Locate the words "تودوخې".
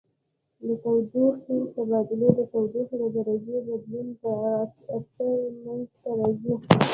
0.81-1.57, 2.51-2.95